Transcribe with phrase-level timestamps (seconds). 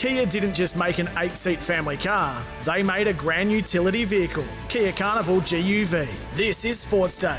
[0.00, 4.46] Kia didn't just make an eight seat family car, they made a grand utility vehicle,
[4.70, 6.08] Kia Carnival GUV.
[6.34, 7.38] This is Sports Day.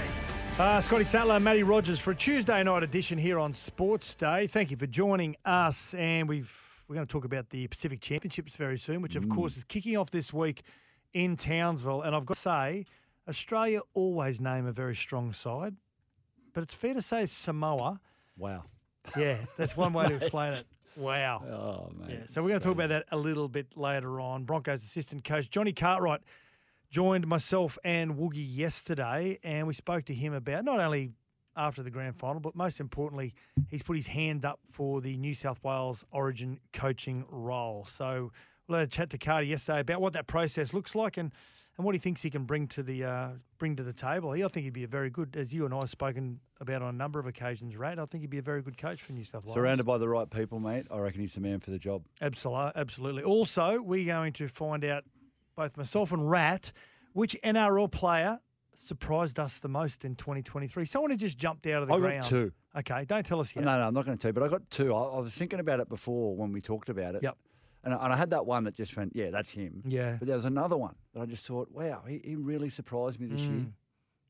[0.60, 4.46] Uh, Scotty Sattler, Matty Rogers for a Tuesday night edition here on Sports Day.
[4.46, 6.56] Thank you for joining us, and we've
[6.88, 9.98] we're going to talk about the Pacific Championships very soon, which of course is kicking
[9.98, 10.62] off this week
[11.14, 12.04] in Townsville.
[12.04, 12.86] And I've got to say,
[13.28, 15.76] Australia always name a very strong side,
[16.54, 18.00] but it's fair to say Samoa.
[18.38, 18.66] Wow.
[19.18, 20.64] Yeah, that's one way to explain it.
[20.96, 21.44] Wow.
[21.46, 22.10] Oh, man.
[22.10, 24.44] Yeah, so we're going to talk about that a little bit later on.
[24.44, 26.22] Broncos assistant coach Johnny Cartwright
[26.90, 31.12] joined myself and Woogie yesterday, and we spoke to him about not only
[31.56, 33.34] after the grand final, but most importantly,
[33.70, 37.86] he's put his hand up for the New South Wales Origin coaching role.
[37.90, 38.32] So
[38.68, 41.32] we'll have a chat to Carter yesterday about what that process looks like and.
[41.78, 44.44] And what he thinks he can bring to the uh, bring to the table, he
[44.44, 46.90] I think he'd be a very good, as you and I have spoken about on
[46.90, 47.98] a number of occasions, Rat.
[47.98, 49.56] I think he'd be a very good coach for New South Wales.
[49.56, 50.86] Surrounded by the right people, mate.
[50.92, 52.04] I reckon he's the man for the job.
[52.22, 53.24] Absolutely, absolutely.
[53.24, 55.06] Also, we're going to find out
[55.56, 56.72] both myself and Rat
[57.14, 58.40] which NRL player
[58.74, 60.86] surprised us the most in 2023.
[60.86, 62.52] Someone who just jumped out of the I got two.
[62.76, 63.66] Okay, don't tell us yet.
[63.66, 64.94] No, no, I'm not going to tell you, but I got two.
[64.94, 67.24] I, I was thinking about it before when we talked about it.
[67.24, 67.38] Yep.
[67.84, 69.82] And I, and I had that one that just went, yeah, that's him.
[69.86, 70.18] Yeah.
[70.20, 73.28] But there was another one that I just thought, wow, he, he really surprised me
[73.28, 73.50] this year.
[73.50, 73.72] Mm.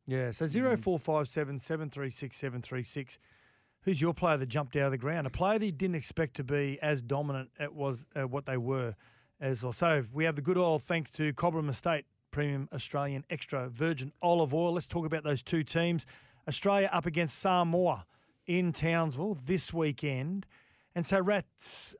[0.08, 0.32] Yeah.
[0.32, 3.20] So zero four five seven seven three six seven three six.
[3.84, 5.26] Who's your player that jumped out of the ground?
[5.28, 8.58] A player that you didn't expect to be as dominant at was uh, what they
[8.58, 8.96] were
[9.40, 9.74] as well.
[9.74, 14.54] So we have the good oil thanks to Cobram Estate Premium Australian Extra Virgin Olive
[14.54, 14.74] Oil.
[14.74, 16.06] Let's talk about those two teams.
[16.48, 18.06] Australia up against Samoa
[18.46, 20.46] in Townsville this weekend.
[20.96, 21.96] And so Rats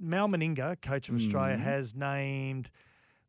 [0.00, 1.60] Mal Meninga, coach of Australia, Mhm.
[1.60, 2.70] has named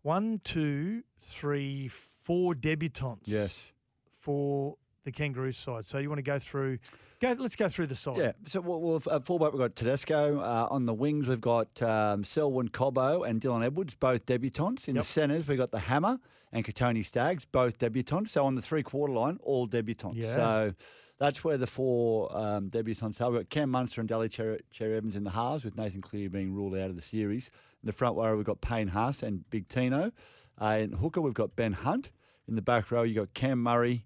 [0.02, 3.74] one, two, three, four debutants Yes.
[4.18, 5.86] for the Kangaroos side.
[5.86, 6.78] So you want to go through?
[7.20, 7.36] Go.
[7.38, 8.18] Let's go through the side.
[8.18, 8.32] Yeah.
[8.48, 10.40] So we'll, we'll, at fullback, we've got Tedesco.
[10.40, 14.88] Uh, on the wings, we've got um, Selwyn Cobbo and Dylan Edwards, both debutants.
[14.88, 15.04] In Yep.
[15.04, 16.20] the centres, we've got the Hammer
[16.52, 18.30] and Kotoni Staggs, both debutants.
[18.30, 20.16] So on the three quarter line, all debutants.
[20.16, 20.36] Yeah.
[20.36, 20.74] So
[21.22, 23.30] that's where the four um, debutants are.
[23.30, 26.52] We've got Cam Munster and Daly Cherry, Evans in the halves, with Nathan Cleary being
[26.52, 27.52] ruled out of the series.
[27.84, 30.12] In the front row, we've got Payne Haas and Big Tino.
[30.60, 32.10] Uh, in hooker, we've got Ben Hunt.
[32.48, 34.04] In the back row, you've got Cam Murray.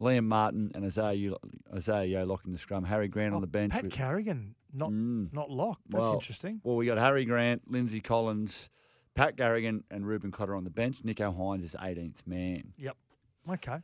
[0.00, 1.32] Liam Martin and Isaiah,
[1.74, 2.84] Isaiah locking the scrum.
[2.84, 3.72] Harry Grant on Oh, the bench.
[3.72, 5.32] Pat with- Carrigan, not Mm.
[5.32, 5.88] not locked.
[5.88, 6.60] That's Well, interesting.
[6.64, 8.68] Well, we got Harry Grant, Lindsay Collins,
[9.14, 11.02] Pat Carrigan, and Reuben Cotter on the bench.
[11.02, 12.74] Nico Hynes is 18th man.
[12.76, 12.94] Yep.
[13.50, 13.78] Okay.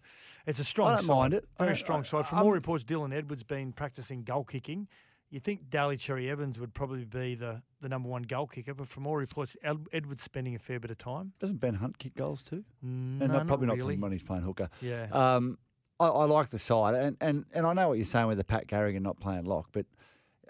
[0.47, 1.09] It's a strong I don't side.
[1.15, 1.49] mind it.
[1.59, 2.27] Very strong side.
[2.27, 4.89] From I'm- all reports, Dylan Edwards been practicing goal kicking.
[5.31, 8.87] You think Daly Cherry Evans would probably be the, the number one goal kicker, but
[8.87, 11.33] from all reports, Ed- Edwards spending a fair bit of time.
[11.41, 12.65] Doesn't Ben Hunt kick goals too?
[12.85, 13.97] Mm, and no, not, probably not really.
[13.97, 14.69] when he's playing hooker.
[14.83, 15.07] Yeah.
[15.11, 15.57] Um,
[15.99, 18.45] I, I like the side, and, and, and I know what you're saying with the
[18.45, 19.87] Pat Carrigan not playing lock, but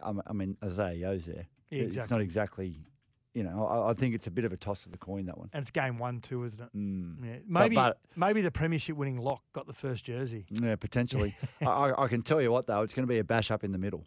[0.02, 1.46] I mean- I mean Isaiah Yeo's there.
[1.70, 2.80] Yeah, It's not exactly,
[3.34, 3.66] you know.
[3.66, 5.48] I, I think it's a bit of a toss of the coin that one.
[5.52, 6.76] and it's game one too, isn't it?
[6.76, 7.16] Mm.
[7.24, 7.36] Yeah.
[7.46, 10.46] Maybe but- maybe the premiership winning lock got the first jersey.
[10.50, 11.34] Yeah, potentially.
[11.66, 13.72] I, I, can tell you what though, it's going to be a bash up in
[13.72, 14.04] the middle.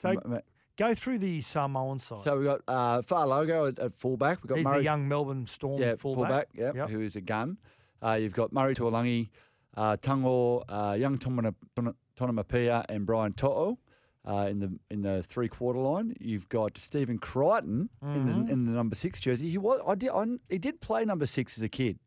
[0.00, 0.40] So M-
[0.76, 2.22] go through the Samoan side.
[2.24, 4.42] So we've got uh, Faalogo at, at fullback.
[4.42, 6.48] We've got He's Murray, the young Melbourne Storm yeah, fullback.
[6.54, 6.90] yeah, Yep.
[6.90, 7.58] who is a gun.
[8.02, 9.30] Uh, you've got Murray Taulagi,
[9.76, 13.78] uh, Tungo, uh, young Tomana- Tona- Tonamapia, and Brian To'o.
[14.26, 18.46] Uh, in the in the three quarter line, you've got Stephen Crichton in, Mhm.
[18.46, 19.50] the, in the number six jersey.
[19.50, 21.98] He was I did I, he did play number six as a kid.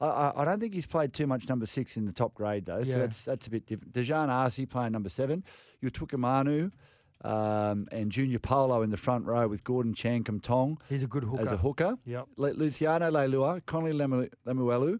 [0.00, 2.64] I, I, I don't think he's played too much number six in the top grade
[2.64, 2.98] though, so Yeah.
[3.00, 3.92] that's that's a bit different.
[3.92, 5.44] Dejan Arce playing number seven.
[5.82, 6.70] You took Manu
[7.24, 11.24] um, and Junior Paulo in the front row with Gordon Chankum Tong He's a good
[11.24, 11.42] hooker.
[11.42, 11.96] as a hooker.
[12.06, 12.28] Yep.
[12.36, 14.98] Le- Luciano Leilua, Connelly Lemu- Lemuelu,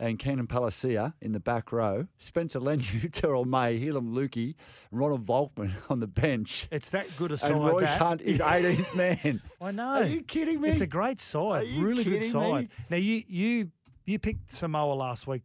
[0.00, 2.06] and Keenan Palasia in the back row.
[2.18, 4.54] Spencer Leniu, Terrell May, Helam Lukey,
[4.90, 6.66] Ronald Volkman on the bench.
[6.72, 7.52] It's that good a side.
[7.52, 7.98] And Royce that.
[7.98, 9.42] Hunt is 18th man.
[9.60, 9.84] I know.
[9.86, 10.70] Are you kidding me?
[10.70, 12.62] It's a great side, really good side.
[12.62, 12.68] me?
[12.88, 13.70] Now you you
[14.06, 15.42] you picked Samoa last week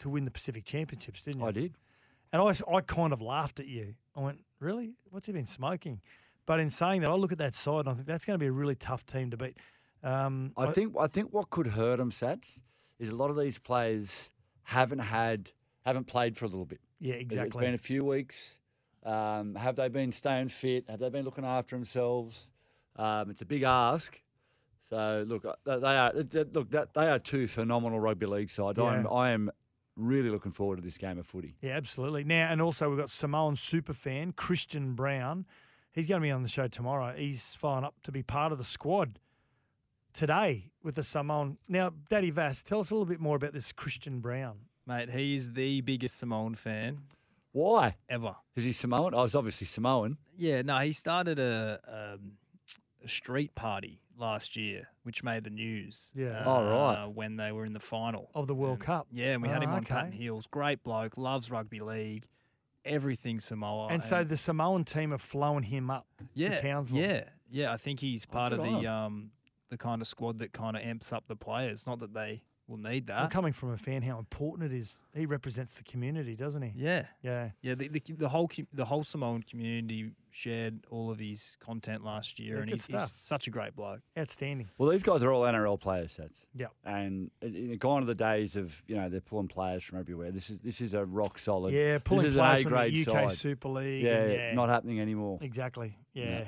[0.00, 1.46] to win the Pacific Championships, didn't you?
[1.46, 1.74] I did.
[2.30, 3.94] And I I kind of laughed at you.
[4.14, 4.92] I went, really?
[5.10, 6.02] What's he been smoking?
[6.44, 8.42] But in saying that, I look at that side and I think that's going to
[8.42, 9.56] be a really tough team to beat.
[10.02, 12.60] Um, I think I think what could hurt them, Sats,
[13.02, 14.30] is a lot of these players
[14.62, 15.50] haven't had
[15.84, 16.80] haven't played for a little bit.
[17.00, 17.48] yeah, exactly.
[17.48, 18.58] It's been a few weeks.
[19.04, 20.84] Um, have they been staying fit?
[20.88, 22.52] Have they been looking after themselves?
[22.94, 24.20] Um, it's a big ask.
[24.88, 26.12] So look, uh, they are
[26.52, 28.78] look that they are two phenomenal rugby league sides.
[28.78, 29.50] I am I am
[29.96, 31.56] really looking forward to this game of footy.
[31.60, 32.24] Yeah, absolutely.
[32.24, 35.46] Now, and also we've got Samoan super fan Christian Brown.
[35.92, 37.14] He's going to be on the show tomorrow.
[37.16, 39.18] He's flying up to be part of the squad
[40.12, 41.58] today with the Samoan.
[41.68, 44.56] Now, Daddy Vass, tell us a little bit more about this Christian Brown.
[44.86, 46.98] Mate, he is the biggest Samoan fan
[47.52, 47.96] Why?
[48.08, 48.34] ever.
[48.56, 49.14] Is he Samoan?
[49.14, 50.16] I was obviously Samoan.
[50.36, 51.80] Yeah, no, he started a
[52.18, 52.32] um,
[53.04, 56.10] a street party last year, which made the news.
[56.14, 56.42] Yeah.
[56.44, 57.04] Oh, right.
[57.04, 59.06] uh, When they were in the final Of the World And- Cup.
[59.12, 59.94] Yeah, and we had Oh, him on okay.
[59.94, 60.46] Patton Hills.
[60.50, 62.24] Great bloke, loves rugby league,
[62.84, 63.88] everything Samoa.
[63.88, 66.98] and so the Samoan team have flown him up yeah, to Townsville.
[66.98, 67.72] yeah, yeah.
[67.72, 69.30] I think he's part of good on the um
[69.72, 71.86] the kind of squad that kind of amps up the players.
[71.86, 73.30] Not that they will need Well, that.
[73.30, 74.96] coming from a fan, how important it is.
[75.14, 76.72] He represents the community, doesn't he?
[76.76, 77.50] yeah, Yeah.
[77.60, 77.74] yeah.
[77.74, 82.56] The, the, the whole the whole Samoan community shared all of his content last year,
[82.56, 84.00] Yeah, and he's, he's such a great bloke.
[84.16, 84.68] Outstanding.
[84.78, 86.46] Well, these guys are all NRL players, sets.
[86.54, 86.70] Yep.
[86.84, 90.30] And it, it, gone are the days of you know they're pulling players from everywhere.
[90.30, 91.74] This is this is a rock solid.
[91.74, 93.32] Yeah, pulling this is players an A from the grade UK side.
[93.38, 94.04] Super League.
[94.04, 95.38] Yeah, and yeah, not happening anymore.
[95.42, 95.96] Exactly.
[96.14, 96.24] Yeah.
[96.24, 96.44] Yeah.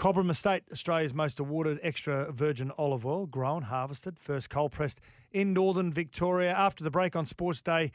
[0.00, 4.98] Cobram Estate, Australia's most awarded extra virgin olive oil, grown, harvested, first cold pressed
[5.30, 6.52] in northern Victoria.
[6.52, 7.92] After the break on Sports Day,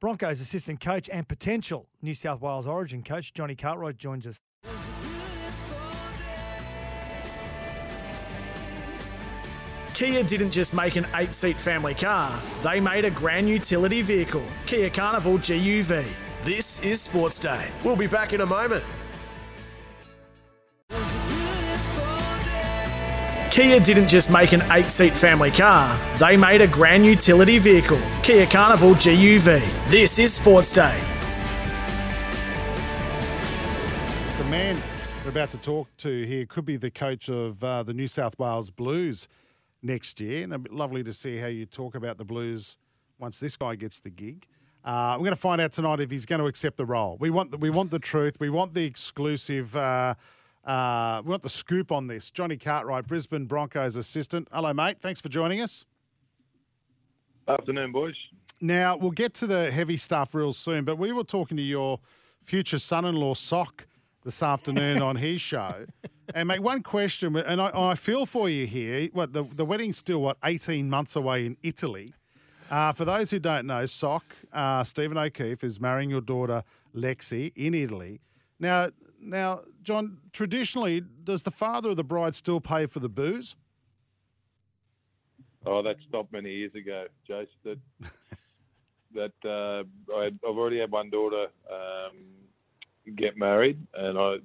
[0.00, 4.40] Broncos assistant coach and potential New South Wales origin coach Johnny Cartwright joins us.
[9.94, 14.44] Kia didn't just make an eight seat family car, they made a grand utility vehicle,
[14.66, 16.04] Kia Carnival GUV.
[16.42, 17.68] This is Sports Day.
[17.84, 18.84] We'll be back in a moment.
[23.54, 28.00] Kia didn't just make an eight seat family car, they made a grand utility vehicle,
[28.24, 29.60] Kia Carnival GUV.
[29.88, 31.00] This is Sports Day.
[34.38, 34.76] The man
[35.22, 38.36] we're about to talk to here could be the coach of uh, the New South
[38.40, 39.28] Wales Blues
[39.84, 40.42] next year.
[40.42, 42.76] And it'd be lovely to see how you talk about the Blues
[43.20, 44.48] once this guy gets the gig.
[44.84, 47.18] Uh, we're going to find out tonight if he's going to accept the role.
[47.20, 48.34] We want the, we want the truth.
[48.40, 49.76] We want the exclusive.
[49.76, 50.16] Uh,
[50.66, 52.30] uh, we want the scoop on this.
[52.30, 54.48] Johnny Cartwright, Brisbane Broncos assistant.
[54.52, 54.96] Hello, mate.
[55.00, 55.84] Thanks for joining us.
[57.46, 58.14] Afternoon, boys.
[58.60, 62.00] Now, we'll get to the heavy stuff real soon, but we were talking to your
[62.42, 63.86] future son in law, Sock,
[64.24, 65.84] this afternoon on his show.
[66.34, 69.10] And, mate, one question, and I, I feel for you here.
[69.12, 72.14] What the, the wedding's still, what, 18 months away in Italy.
[72.70, 76.64] Uh, for those who don't know, Sock, uh, Stephen O'Keefe is marrying your daughter,
[76.96, 78.20] Lexi, in Italy.
[78.58, 78.88] Now,
[79.24, 83.56] now, John, traditionally, does the father of the bride still pay for the booze?
[85.66, 87.46] Oh, that stopped many years ago, Jace.
[87.64, 87.78] That
[89.14, 89.84] that uh,
[90.16, 92.16] I, I've already had one daughter um,
[93.16, 94.36] get married, and I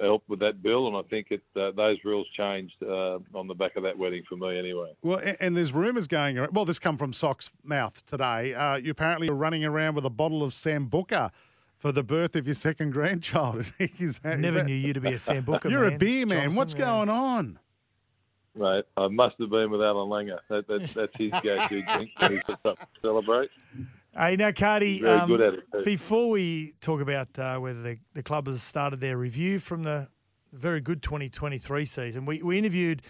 [0.00, 3.54] helped with that bill, and I think it uh, those rules changed uh, on the
[3.54, 4.92] back of that wedding for me, anyway.
[5.02, 6.54] Well, a- and there's rumours going around.
[6.54, 8.54] Well, this come from Sock's mouth today.
[8.54, 11.30] Uh, you apparently are running around with a bottle of Sambuca
[11.80, 13.56] for the birth of your second grandchild.
[13.98, 15.92] Is, that- is Never that- knew you to be a Sambuca You're man.
[15.94, 16.36] a beer man.
[16.38, 16.80] Jonathan, What's yeah.
[16.80, 17.58] going on?
[18.54, 20.38] Right, I must have been with Allan Langer.
[20.50, 23.48] That, that, that's his go-to drink when he's up to celebrate.
[24.14, 25.84] Hey, now, Cardi, very um, good at it.
[25.84, 30.08] before we talk about uh, whether the, the club has started their review from the
[30.52, 33.02] very good 2023 season, we, we interviewed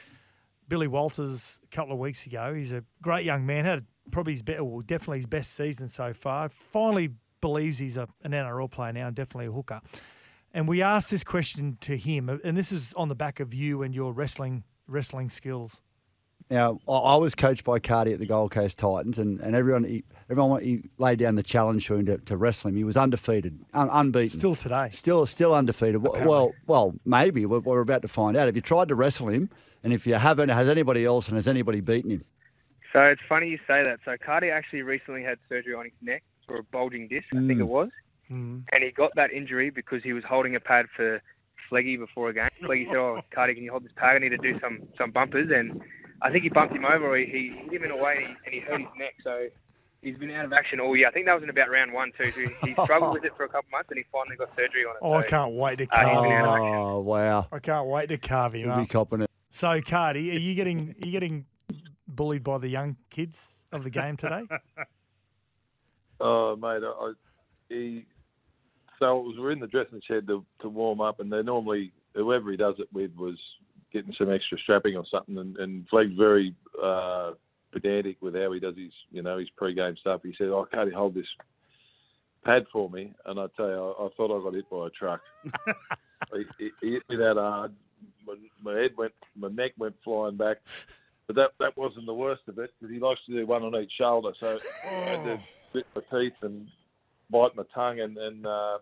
[0.69, 2.52] Billy Walters a couple of weeks ago.
[2.55, 6.12] He's a great young man, had probably his better, well, definitely his best season so
[6.12, 6.50] far.
[6.50, 9.81] Finally believes he's a, an NRL player now and definitely a hooker.
[10.52, 13.54] And we asked this question to him, uh, and this is on the back of
[13.54, 15.81] you and your wrestling wrestling skills.
[16.50, 19.84] Now, I I was coached by Cardi at the Gold Coast Titans, and, and everyone
[19.84, 22.76] he, everyone he laid down the challenge for him to, to wrestle him.
[22.76, 24.90] He was undefeated, un, unbeaten, Still today.
[24.92, 26.02] still still undefeated.
[26.02, 26.28] Well- Apparently.
[26.31, 28.48] Well, well, maybe we're, we're about to find out.
[28.48, 29.49] If you tried to wrestle him,
[29.85, 32.25] and if you haven't, has anybody else, and has anybody beaten him?
[32.92, 34.00] So it's funny you say that.
[34.04, 37.59] So Cardi actually recently had surgery on his neck for a bulging disc, I think
[37.59, 37.61] Mm.
[37.61, 37.90] it was,
[38.30, 38.64] Mm.
[38.73, 41.23] and he got that injury because he was holding a pad for
[41.71, 42.49] Fleggy before a game.
[42.61, 44.16] Fleggy said, "Oh, Cardi, can you hold this pad?
[44.16, 45.80] I need to do some some bumpers." And
[46.21, 47.12] I think he bumped him over.
[47.12, 49.14] Or he, he hit him in a way, and he, and he hurt his neck.
[49.23, 49.47] So
[50.02, 51.07] he's been out of action all year.
[51.07, 52.33] I think that was in about round one too.
[52.33, 54.97] So he struggled with it for a couple months, and he finally got surgery on
[54.97, 54.99] it.
[55.02, 56.57] Oh, I can't wait to Uh, he's carve been him out of up.
[56.57, 56.75] action.
[56.75, 59.30] Oh wow, I can't wait to carve him he'll be copping it.
[59.50, 61.47] So, Cardi, are you getting are you getting
[62.09, 64.42] bullied by the young kids of the game today?
[66.20, 67.12] Oh, mate, I,
[67.68, 68.06] he.
[68.98, 71.92] So it was, we're in the dressing shed to, to warm up, and they normally
[72.14, 73.38] whoever he does it with was
[73.92, 75.38] getting some extra strapping or something.
[75.38, 77.32] And, and Fleg's very uh,
[77.72, 80.20] pedantic with how he does his, you know, his pre-game stuff.
[80.22, 81.26] He said, "Oh, can't you hold this
[82.44, 84.90] pad for me?" And I tell you, I, I thought I got hit by a
[84.90, 85.20] truck.
[86.34, 87.72] he, he, he hit me that hard.
[88.26, 90.58] My, my head went, my neck went flying back.
[91.26, 93.80] But that that wasn't the worst of it because he likes to do one on
[93.80, 94.32] each shoulder.
[94.40, 94.58] So
[95.06, 95.38] I had to
[95.72, 96.68] bit my teeth and
[97.30, 98.78] bite my tongue, and, and uh,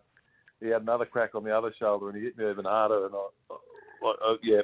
[0.61, 3.07] he had another crack on the other shoulder, and he hit me even harder.
[3.07, 3.54] And I,
[4.04, 4.62] I, I yeah,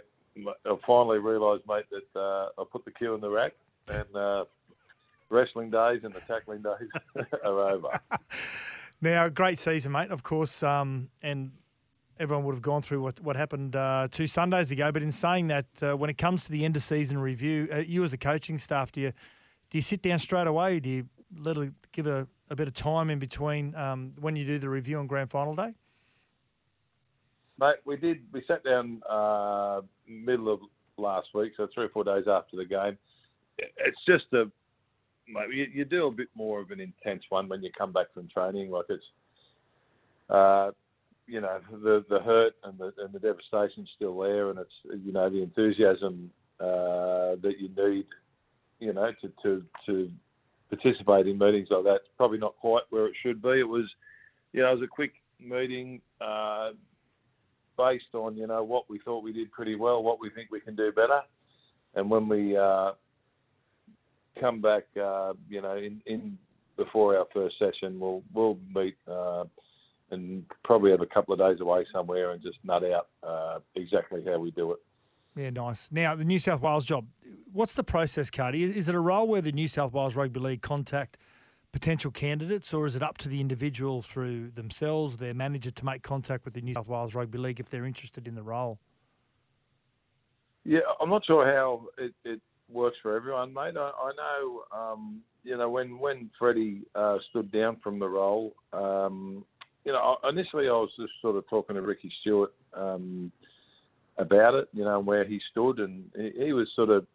[0.67, 3.53] I finally realised, mate, that uh, I put the cue in the rack,
[3.89, 4.45] and uh,
[5.31, 8.01] wrestling days and the tackling days are over.
[9.01, 10.11] now, great season, mate.
[10.11, 11.53] Of course, um, and
[12.19, 14.93] everyone would have gone through what, what happened uh, two Sundays ago.
[14.93, 17.79] But in saying that, uh, when it comes to the end of season review, uh,
[17.79, 19.13] you as a coaching staff, do you
[19.71, 20.79] do you sit down straight away?
[20.81, 21.07] Do you
[21.45, 24.99] it, give a, a bit of time in between um, when you do the review
[24.99, 25.75] on grand final day?
[27.59, 28.19] Mate, we did.
[28.33, 30.61] We sat down uh, middle of
[30.97, 32.99] last week, so three or four days after the game.
[33.59, 34.51] It's just a,
[35.29, 38.13] mate, you, you do a bit more of an intense one when you come back
[38.13, 38.71] from training.
[38.71, 39.05] Like it's,
[40.31, 40.73] uh,
[41.27, 45.13] you know, the the hurt and the and the devastation's still there, and it's you
[45.13, 48.07] know the enthusiasm uh, that you need,
[48.81, 50.11] you know, to to to
[50.71, 51.97] participate in meetings like that.
[51.97, 53.61] It's probably not quite where it should be.
[53.61, 53.89] It was,
[54.53, 56.01] you know, it was a quick meeting.
[56.21, 56.71] Uh,
[57.77, 60.61] based on you know what we thought we did pretty well, what we think we
[60.61, 61.21] can do better,
[61.95, 62.93] and when we uh,
[64.41, 66.39] come back, uh, you know, in, in
[66.77, 69.45] before our first session, we'll we'll meet uh,
[70.11, 74.23] and probably have a couple of days away somewhere and just nut out uh, exactly
[74.25, 74.79] how we do it.
[75.37, 75.89] Yeah, nice.
[75.91, 77.07] Now the New South Wales job.
[77.53, 78.65] What's the process, Cardi?
[78.65, 81.19] Is it a role where the New South Wales Rugby League contact?
[81.75, 86.05] potential candidates, or is it up to the individual through themselves, their manager, to make
[86.05, 88.79] contact with the New South Wales Rugby League if they're interested in the role?
[90.63, 93.77] Yeah, I'm not sure how it, it works for everyone, mate.
[93.77, 98.55] I, I know, um, you know, when when Freddie uh, stood down from the role,
[98.73, 99.45] um,
[99.85, 102.55] you know, initially I was just sort of talking to Ricky Stuart.
[102.73, 103.33] um,
[104.19, 107.07] about it, you know, and where he stood, and he, he was sort of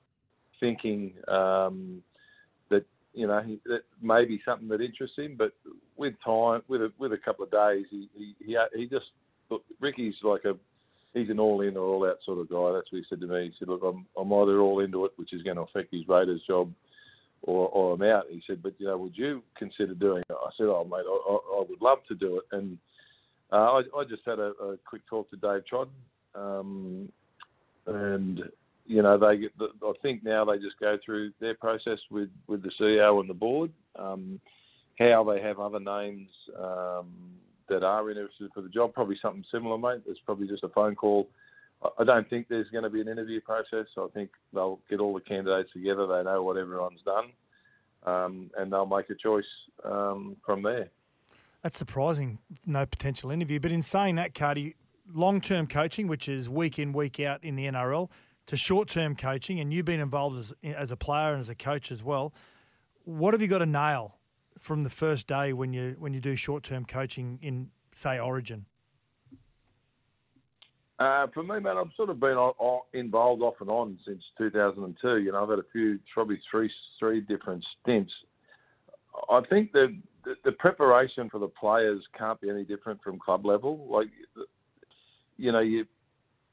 [0.60, 2.04] thinking um,
[2.70, 5.36] that you know, he, that may be something that interests him.
[5.38, 5.54] But
[5.98, 9.06] with time, with a with a couple of days, he he he, he just
[9.50, 10.54] look, Ricky's like a
[11.14, 12.72] he's an all in or all out sort of guy.
[12.74, 13.46] That's what he said to me.
[13.46, 16.08] He said, look, I'm I'm either all into it, which is going to affect his
[16.08, 16.72] Raiders job,
[17.44, 18.26] or or I'm out.
[18.30, 20.36] He said, but you know, would you consider doing it?
[20.36, 22.44] I said, oh mate, I, I, I would love to do it.
[22.52, 22.78] And
[23.52, 25.94] uh, I I just had a, a quick talk to Dave Trodden.
[26.40, 27.12] Um,
[27.86, 28.42] and
[28.86, 29.52] you know, they get.
[29.62, 33.34] I think now they just go through their process with with the CEO and the
[33.34, 33.72] board.
[33.96, 34.40] Um,
[34.98, 37.08] how they have other names um,
[37.70, 40.02] that are interested for the job, probably something similar, mate.
[40.08, 41.30] It's probably just a phone call.
[41.98, 43.86] I don't think there's going to be an interview process.
[43.98, 46.06] I think they'll get all the candidates together.
[46.08, 47.32] They know what everyone's done,
[48.06, 49.46] um, and they'll make a choice
[49.86, 50.90] um, from there.
[51.64, 52.40] That's surprising.
[52.66, 54.76] No potential interview, but in saying that, Cardi,
[55.14, 58.10] long-term coaching, which is week in week out in the NRL
[58.48, 61.56] to short term coaching, and you've been involved as, as a player and as a
[61.56, 62.34] coach as well.
[63.04, 64.16] What have you got to nail
[64.60, 68.66] from the first day when you when you do short term coaching in say Origin?
[71.00, 72.38] Uh, for me, man, I've sort of been
[72.94, 75.18] involved off and on since 2002.
[75.20, 78.12] You know, I've had a few, probably three three different stints.
[79.30, 83.46] I think the, the the preparation for the players can't be any different from club
[83.46, 83.88] level.
[83.90, 84.08] Like,
[85.40, 85.86] you know, you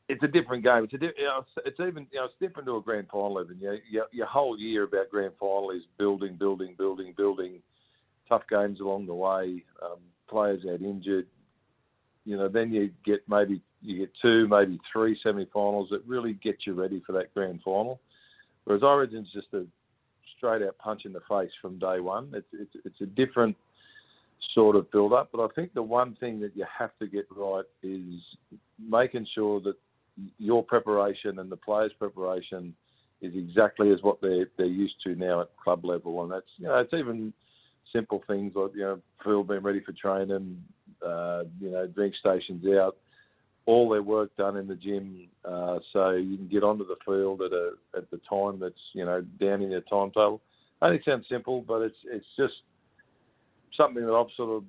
[0.09, 0.85] it's a different game.
[0.85, 3.43] It's a di- it's even you know it's different to a grand final.
[3.43, 7.61] Even you know, your, your whole year about grand final is building, building, building, building.
[8.29, 9.65] Tough games along the way.
[9.83, 11.27] Um, players out injured.
[12.25, 16.59] You know, then you get maybe you get two, maybe three semi-finals that really get
[16.67, 18.01] you ready for that grand final.
[18.65, 19.65] Whereas Origin's just a
[20.37, 22.31] straight out punch in the face from day one.
[22.33, 23.57] It's it's, it's a different
[24.57, 25.29] sort of build up.
[25.31, 28.21] But I think the one thing that you have to get right is
[28.81, 29.77] making sure that
[30.39, 32.75] your preparation and the players' preparation
[33.21, 36.67] is exactly as what they're they're used to now at club level, and that's you
[36.67, 37.33] know it's even
[37.93, 40.63] simple things like you know field being ready for training,
[41.07, 42.97] uh, you know drink stations out,
[43.67, 47.43] all their work done in the gym, uh, so you can get onto the field
[47.43, 50.41] at a at the time that's you know down in your timetable.
[50.83, 52.55] It sounds simple, but it's it's just
[53.77, 54.65] something that I've sort of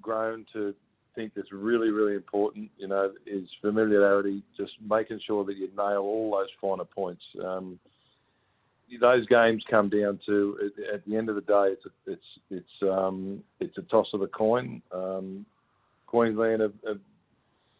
[0.00, 0.74] grown to
[1.14, 5.98] think that's really, really important, you know, is familiarity, just making sure that you nail
[5.98, 7.22] all those finer points.
[7.44, 7.78] Um,
[9.00, 12.82] those games come down to at the end of the day, it's a, it's it's
[12.90, 14.80] um, it's a toss of the coin.
[14.92, 15.44] Um,
[16.06, 17.00] Queensland have, have,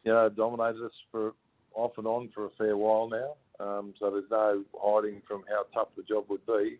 [0.05, 1.33] you know dominated us for
[1.75, 5.65] off and on for a fair while now, um, so there's no hiding from how
[5.73, 6.79] tough the job would be.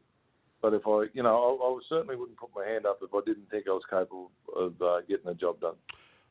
[0.61, 3.21] But if I, you know, I, I certainly wouldn't put my hand up if I
[3.25, 5.75] didn't think I was capable of uh, getting the job done.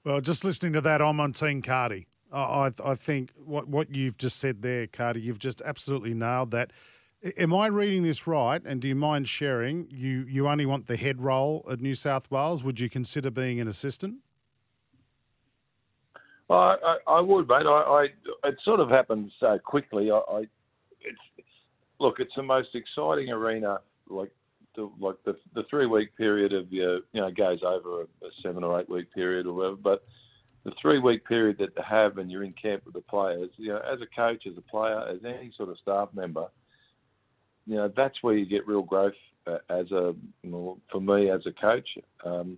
[0.04, 2.08] Well, just listening to that, I'm on Team Cardi.
[2.32, 6.72] I, I think what, what you've just said there, Cardi, you've just absolutely nailed that.
[7.38, 8.62] Am I reading this right?
[8.64, 9.88] And do you mind sharing?
[9.90, 12.64] You you only want the head role at New South Wales.
[12.64, 14.18] Would you consider being an assistant?
[16.50, 17.66] I, I, I would, mate.
[17.66, 18.08] I, I,
[18.48, 20.12] it sort of happens so quickly.
[20.12, 20.40] I, I,
[21.02, 21.20] it's
[22.00, 24.32] look, it's the most exciting arena like
[24.76, 28.30] the like the the three week period of your you know goes over a, a
[28.44, 29.76] seven or eight week period or whatever.
[29.76, 30.04] But
[30.64, 33.70] the three week period that they have and you're in camp with the players, you
[33.70, 36.48] know, as a coach, as a player, as any sort of staff member,
[37.66, 39.14] you know, that's where you get real growth
[39.48, 41.88] uh, as a, you know, for me as a coach.
[42.26, 42.58] Um,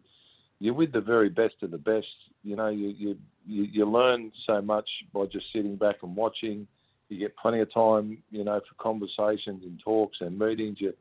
[0.60, 2.08] you're with the very best of the best.
[2.44, 6.68] You know, you, you you you learn so much by just sitting back and watching.
[7.10, 10.78] You get plenty of time, you know, for conversations and talks and meetings.
[10.80, 10.94] You,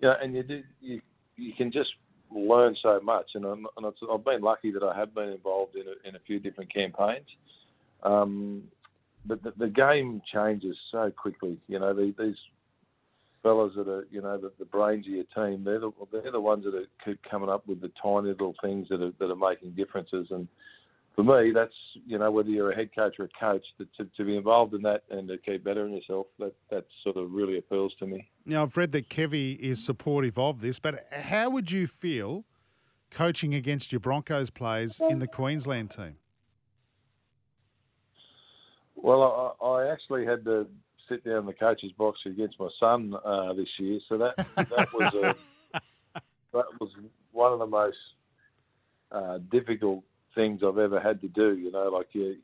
[0.00, 1.00] you know, and you do you
[1.36, 1.90] you can just
[2.30, 3.26] learn so much.
[3.34, 6.20] And, I'm, and I've been lucky that I have been involved in a, in a
[6.26, 7.26] few different campaigns.
[8.02, 8.64] Um,
[9.24, 11.58] but the, the game changes so quickly.
[11.68, 12.36] You know, the, these
[13.42, 16.40] fellas that are, you know, the, the brains of your team, they're the, they're the
[16.40, 19.36] ones that are keep coming up with the tiny little things that are, that are
[19.36, 20.28] making differences.
[20.30, 20.48] And
[21.16, 21.72] for me, that's,
[22.06, 24.74] you know, whether you're a head coach or a coach, to, to, to be involved
[24.74, 28.28] in that and to keep bettering yourself, that, that sort of really appeals to me.
[28.44, 32.44] Now, I've read that Kevy is supportive of this, but how would you feel
[33.10, 36.16] coaching against your Broncos players in the Queensland team?
[38.94, 40.66] Well, I, I actually had to
[41.08, 44.92] sit down in the coach's box against my son uh, this year, so that that
[44.92, 45.34] was a,
[46.52, 46.90] that was
[47.32, 47.96] one of the most
[49.12, 50.02] uh, difficult
[50.36, 51.56] things I've ever had to do.
[51.56, 52.36] You know, like you,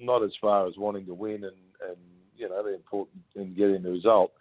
[0.00, 1.56] not as far as wanting to win and
[1.88, 1.96] and
[2.36, 4.32] you know the important in getting the result.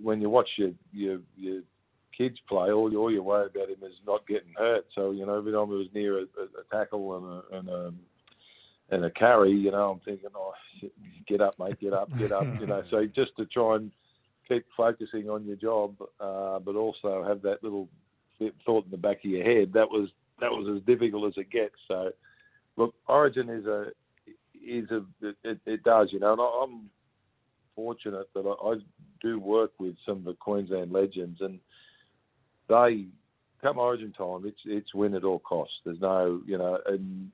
[0.00, 1.62] When you watch your your your
[2.16, 4.86] kids play, all you all you worry about him is not getting hurt.
[4.94, 7.94] So you know, every time he was near a, a, tackle and a, and a
[8.90, 10.52] and a carry, you know, I'm thinking, oh,
[11.26, 12.46] get up, mate, get up, get up.
[12.60, 13.90] you know, so just to try and
[14.46, 17.88] keep focusing on your job, uh, but also have that little
[18.66, 19.72] thought in the back of your head.
[19.72, 20.10] That was
[20.44, 21.74] that was as difficult as it gets.
[21.88, 22.10] So,
[22.76, 23.86] look, Origin is a
[24.66, 25.04] is a
[25.42, 26.90] it, it does, you know, and I'm
[27.74, 28.74] fortunate that I, I
[29.22, 31.58] do work with some of the Queensland legends, and
[32.68, 33.06] they
[33.62, 35.76] come Origin time, it's it's win at all costs.
[35.84, 37.30] There's no, you know, and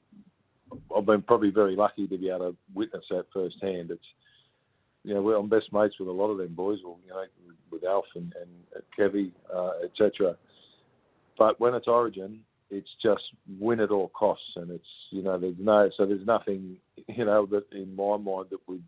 [0.96, 3.90] I've been probably very lucky to be able to witness that firsthand.
[3.90, 4.06] It's
[5.02, 7.24] you know, I'm best mates with a lot of them boys, or you know,
[7.72, 10.36] with Alf and, and Kevy, uh, etc.
[11.36, 12.40] But when it's Origin,
[12.70, 13.22] it's just
[13.58, 16.76] win at all costs, and it's you know there's no so there's nothing
[17.08, 18.82] you know that in my mind that would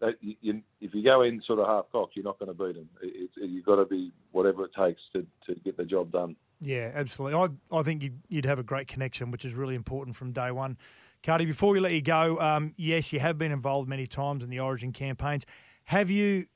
[0.00, 2.54] that you, you, if you go in sort of half cocked, you're not going to
[2.54, 2.88] beat them.
[3.02, 6.34] It, it, you've got to be whatever it takes to, to get the job done.
[6.60, 7.38] Yeah, absolutely.
[7.38, 10.50] I I think you'd, you'd have a great connection, which is really important from day
[10.50, 10.76] one.
[11.22, 14.50] Cardi, before we let you go, um, yes, you have been involved many times in
[14.50, 15.46] the Origin campaigns.
[15.84, 16.46] Have you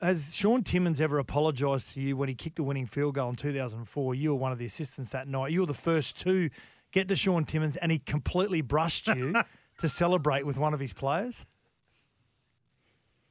[0.00, 3.36] has Shaun Timmins ever apologised to you when he kicked the winning field goal in
[3.36, 4.14] 2004?
[4.14, 5.52] You were one of the assistants that night.
[5.52, 6.50] You were the first to
[6.92, 9.34] get to Shaun Timmins, and he completely brushed you
[9.78, 11.44] to celebrate with one of his players.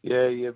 [0.03, 0.51] Yeah, yeah,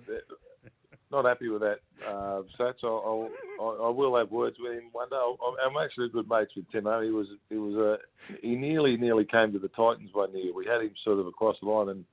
[1.12, 2.82] not happy with that, uh, Sats.
[2.82, 3.28] I'll,
[3.60, 5.16] I'll, I will have words with him one day.
[5.64, 7.04] I'm actually a good mates with Timo.
[7.04, 7.98] He was, he was, a,
[8.40, 10.54] he nearly, nearly came to the Titans one year.
[10.54, 12.04] We had him sort of across the line, and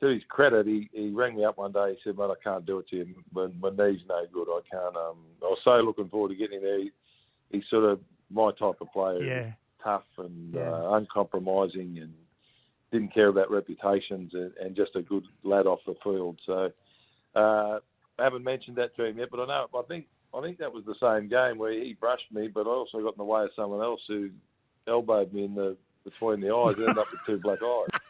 [0.00, 1.92] to his credit, he, he rang me up one day.
[1.94, 3.14] He said, "Mate, I can't do it to you.
[3.32, 4.48] My, my knee's no good.
[4.48, 6.80] I can't." Um, I was so looking forward to getting him there.
[6.80, 6.90] He,
[7.50, 9.22] he's sort of my type of player.
[9.22, 9.52] Yeah.
[9.82, 10.70] Tough and yeah.
[10.70, 12.12] uh, uncompromising, and
[12.90, 16.38] didn't care about reputations, and, and just a good lad off the field.
[16.44, 16.72] So,
[17.34, 17.78] uh,
[18.18, 19.66] I haven't mentioned that to him yet, but I know.
[19.74, 22.70] I think I think that was the same game where he brushed me, but I
[22.70, 24.30] also got in the way of someone else who
[24.86, 28.00] elbowed me in the between the eyes, ended up with two black eyes.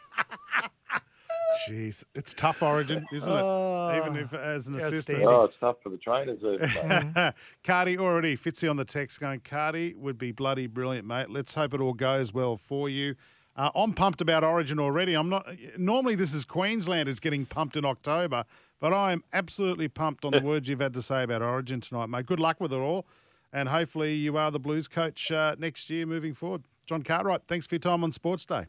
[1.69, 3.35] Jeez, it's tough origin, isn't it?
[3.43, 5.25] Oh, Even if as an assistant.
[5.25, 6.41] Oh, it's tough for the trainers.
[6.41, 7.29] Mm-hmm.
[7.65, 9.41] Cardi already Fitzy on the text going.
[9.41, 11.31] Cardi would be bloody brilliant, mate.
[11.31, 13.15] Let's hope it all goes well for you.
[13.57, 15.15] Uh, I'm pumped about Origin already.
[15.15, 15.49] I'm not.
[15.79, 18.45] Normally, this is Queensland is getting pumped in October,
[18.81, 22.07] but I am absolutely pumped on the words you've had to say about Origin tonight,
[22.07, 22.27] mate.
[22.27, 23.07] Good luck with it all,
[23.53, 26.65] and hopefully you are the Blues coach uh, next year moving forward.
[26.85, 28.67] John Cartwright, thanks for your time on Sports Day.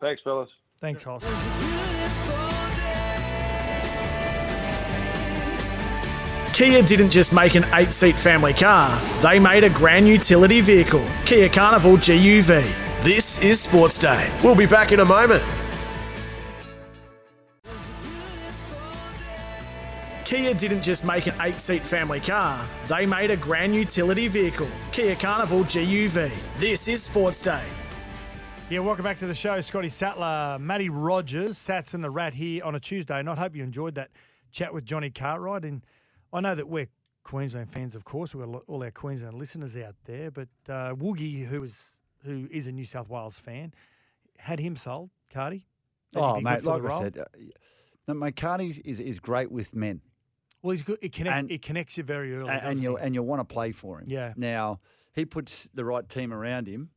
[0.00, 0.48] Thanks, fellas.
[0.80, 1.22] Thanks, Hoss.
[6.60, 11.02] Kia didn't just make an eight seat family car, they made a grand utility vehicle,
[11.24, 13.02] Kia Carnival GUV.
[13.02, 14.30] This is Sports Day.
[14.44, 15.42] We'll be back in a moment.
[20.26, 24.68] Kia didn't just make an eight seat family car, they made a grand utility vehicle,
[24.92, 26.30] Kia Carnival GUV.
[26.58, 27.64] This is Sports Day.
[28.68, 29.58] Yeah, welcome back to the show.
[29.62, 33.18] Scotty Sattler, Matty Rogers, Sats and the Rat here on a Tuesday.
[33.18, 34.10] And I hope you enjoyed that
[34.52, 35.64] chat with Johnny Cartwright.
[35.64, 35.80] And
[36.32, 36.88] I know that we're
[37.24, 38.34] Queensland fans, of course.
[38.34, 40.30] We've got all our Queensland listeners out there.
[40.30, 41.90] But uh, Woogie, who is
[42.24, 43.72] who is a New South Wales fan,
[44.36, 45.10] had him sold.
[45.32, 45.66] Cardi.
[46.16, 47.24] Oh, mate, like I said, uh,
[48.08, 50.00] no, mate, Cardi is, is great with men.
[50.60, 50.98] Well, he's good.
[51.00, 53.44] It, connect, and, it connects you very early, and, and you and you want to
[53.44, 54.06] play for him.
[54.08, 54.32] Yeah.
[54.36, 54.80] Now
[55.14, 56.90] he puts the right team around him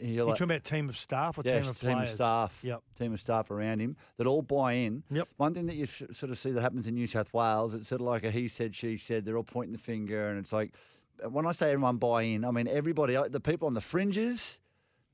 [0.00, 1.80] You're like- talking about team of staff or yes, team of players?
[1.80, 2.08] team players?
[2.10, 2.82] of staff, Yep.
[2.98, 5.02] team of staff around him that all buy in.
[5.10, 5.28] Yep.
[5.38, 7.88] One thing that you s- sort of see that happens in New South Wales, it's
[7.88, 9.24] sort of like a he said, she said.
[9.24, 10.72] They're all pointing the finger, and it's like
[11.28, 13.16] when I say everyone buy in, I mean everybody.
[13.16, 14.60] uh, The people on the fringes,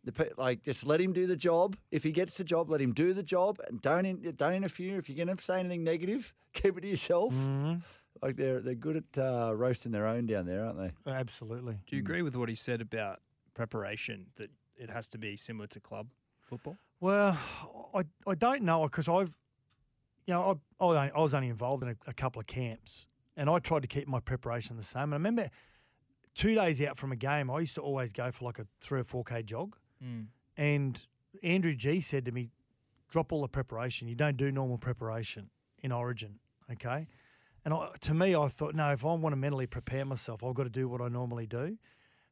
[0.05, 1.77] the pe- like just let him do the job.
[1.91, 4.99] If he gets the job, let him do the job, and don't in, don't interfere.
[4.99, 7.33] If you're going to say anything negative, keep it to yourself.
[7.35, 7.83] Mhm.
[8.23, 11.11] Like they're they're good at uh, roasting their own down there, aren't they?
[11.11, 11.79] Absolutely.
[11.87, 13.21] Do you agree with what he said about
[13.63, 16.07] preparation that it has to be similar to club
[16.41, 16.77] football?
[17.01, 17.37] Well,
[17.93, 19.35] I, I don't know because I've,
[20.27, 22.47] you know, I, I was only- I was only involved in a, a couple of
[22.47, 25.03] camps and I tried to keep my preparation the same.
[25.05, 25.51] And I remember
[26.37, 29.01] two days out from a game, I used to always go for like a three
[29.01, 29.77] or 4K jog.
[30.03, 30.27] Mm.
[30.57, 31.07] And
[31.43, 32.51] Andrew G said to me,
[33.11, 34.07] drop all the preparation.
[34.07, 35.51] You don't do normal preparation
[35.83, 36.39] in Origin,
[36.73, 37.09] okay?
[37.65, 40.55] And I, to me, I thought, no, if I want to mentally prepare myself, I've
[40.55, 41.77] got to do what I normally do.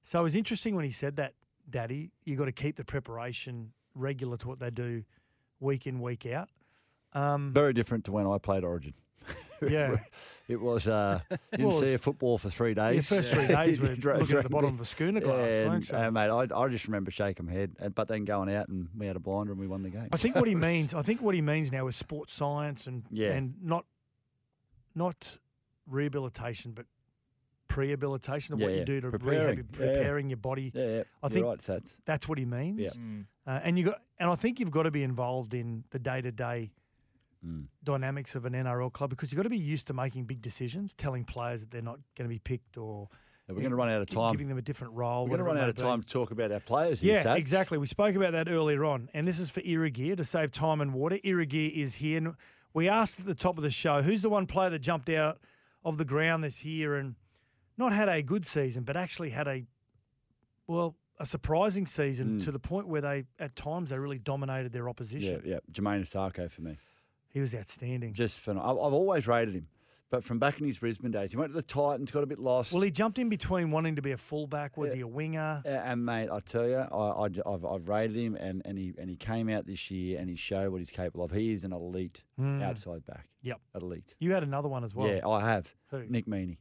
[0.07, 1.35] So it was interesting when he said that,
[1.69, 2.13] Daddy.
[2.25, 5.03] You got to keep the preparation regular to what they do
[5.59, 6.49] week in, week out.
[7.13, 8.95] Um, Very different to when I played Origin.
[9.67, 9.97] Yeah.
[10.49, 10.87] it was.
[10.87, 11.19] Uh,
[11.51, 13.09] didn't Well, see a football for three days.
[13.09, 15.69] the first three days were Dra- looking at the bottom of a schooner glass, Yeah,
[15.69, 15.97] weren't and, you?
[15.97, 19.07] uh, mate, I, I just remember shaking my head, but then going out and we
[19.07, 20.09] had a blinder and we won the game.
[20.13, 23.05] I think what he means, I think what he means now is sports science and
[23.11, 23.33] Yeah.
[23.33, 23.87] and not
[24.95, 25.39] not
[25.87, 26.85] rehabilitation, but
[27.81, 29.87] prehabilitation of what Yeah, you do to preparing, rehab, yeah.
[29.95, 30.73] preparing your body.
[30.75, 31.97] yeah, yeah, I you're think right, Sats.
[32.07, 32.81] that's what he means.
[32.97, 33.53] Yeah.
[33.53, 36.21] Uh, and you got, and I think you've got to be involved in the day
[36.21, 36.73] to day
[37.47, 37.67] Mm.
[37.85, 40.95] dynamics of an NRL club because you've got to be used to making big decisions,
[40.97, 43.09] telling players that they're not going to be picked or
[43.47, 44.33] Yeah, we're going to run out of time.
[44.33, 45.25] giving them a different role.
[45.25, 45.83] We're going to run out may of be.
[45.83, 47.01] time to talk about our players.
[47.01, 47.37] here, Yeah, Sats.
[47.37, 47.77] exactly.
[47.79, 50.93] We spoke about that earlier on, and this is for Irrigear to save time and
[50.95, 51.19] water.
[51.25, 52.19] Irrigear is here.
[52.19, 52.35] And
[52.73, 55.39] we asked at the top of the show, who's the one player that jumped out
[55.85, 57.15] of the ground this year and
[57.79, 59.65] not had a good season, but actually had a
[60.67, 62.45] well a surprising season Mm.
[62.45, 65.41] to the point where they at times they really dominated their opposition.
[65.45, 65.55] yeah.
[65.55, 65.59] yeah.
[65.73, 66.77] Jamayne Isaako for me.
[67.31, 68.13] He was outstanding.
[68.15, 68.85] Just phenomenal.
[68.87, 69.69] I've always rated him,
[70.11, 72.39] but from back in his Brisbane days, he went to the Titans, got a bit
[72.39, 72.73] lost.
[72.73, 74.77] well, he jumped in between wanting to be a fullback.
[74.77, 74.97] Was Yeah.
[74.97, 75.63] he a winger?
[75.65, 79.17] And mate, I tell you, I, have I've rated him, and, and he and he
[79.17, 81.31] came out this year, and he showed what he's capable of.
[81.31, 82.63] He is an elite Mm.
[82.63, 83.27] outside back.
[83.43, 83.61] Yep.
[83.81, 84.15] elite.
[84.19, 85.09] You had another one as well.
[85.09, 85.75] yeah, I have.
[85.91, 86.05] Who?
[86.09, 86.59] Nick Meaney.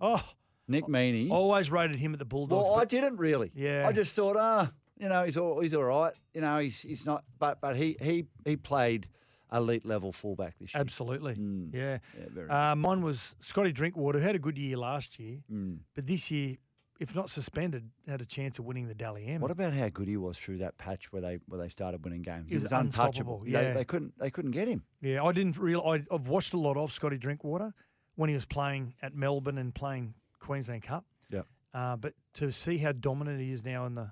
[0.00, 0.22] Oh,
[0.68, 1.30] Nick Meaney.
[1.30, 2.64] always rated him at the Bulldogs.
[2.68, 3.52] well, I didn't really.
[3.54, 3.86] Yeah.
[3.86, 6.12] I just thought, ah, you know, he's all he's all right.
[6.34, 7.24] You know, he's he's not.
[7.38, 9.08] But but he he he played
[9.52, 10.80] elite level fullback this year.
[10.80, 11.34] Absolutely.
[11.36, 11.72] Mm.
[11.74, 11.98] Yeah.
[12.36, 12.72] Yeah.
[12.72, 15.78] Uh, mine was Scotty Drinkwater, who had a good year last year, Mm.
[15.94, 16.56] but this year,
[16.98, 19.40] if not suspended, had a chance of winning the Dally M.
[19.40, 22.22] What about how good he was through that patch where they where they started winning
[22.22, 22.46] games?
[22.48, 22.80] He was untouchable.
[22.86, 23.72] unstoppable, They- yeah.
[23.72, 24.82] they couldn't they couldn't get him.
[25.00, 25.82] yeah, I didn't real.
[25.86, 27.72] I, I've watched a lot of Scotty Drinkwater
[28.16, 30.14] when he was playing at Melbourne and playing
[30.46, 31.04] Queensland Cup.
[31.30, 31.42] Yeah.
[31.74, 34.10] Uh, but to see how dominant he is now in the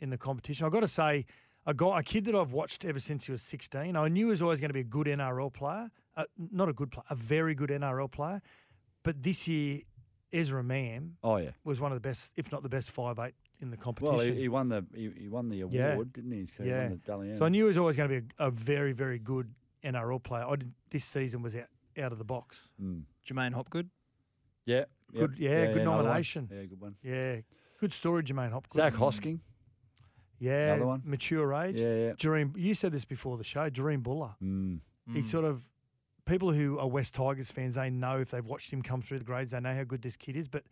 [0.00, 1.24] in the competition, I've got to say,
[1.66, 3.96] a guy, a kid that I've watched ever since he was 16.
[3.96, 6.72] I knew he was always going to be a good NRL player, uh, not a
[6.72, 8.40] good player, a very good NRL player.
[9.02, 9.80] But this year,
[10.32, 11.50] Ezra Mam Oh yeah.
[11.64, 14.16] was one of the best, if not the best, five eight in the competition.
[14.16, 15.96] Well, he, he won the he, he won the award, Yeah.
[16.14, 16.46] didn't he?
[16.46, 16.88] So he Yeah.
[16.90, 19.18] won the So I knew he was always going to be a, a very, very
[19.18, 20.44] good NRL player.
[20.44, 21.66] I did, this season was out,
[22.00, 22.68] out of the box.
[22.82, 23.02] Mm.
[23.26, 23.88] J'maine Hopgood.
[24.68, 24.84] Yeah.
[25.12, 25.50] Good- yep.
[25.50, 26.48] yeah, good nomination.
[26.52, 26.96] Yeah, good one.
[27.02, 27.36] Yeah,
[27.80, 28.76] good story, Jermaine Hopkins.
[28.76, 29.40] Zac Hosking.
[30.38, 31.02] yeah, another one.
[31.04, 31.80] mature age.
[31.80, 32.12] Yeah, yeah.
[32.18, 33.70] Dream, you said this before the show.
[33.70, 34.36] Dream Bula.
[34.42, 34.80] Mm.
[35.12, 35.62] He sort of
[36.26, 39.24] people who are West Tigers fans, they know if they've watched him come through the
[39.24, 40.46] grades, they know how good this kid is.
[40.48, 40.64] But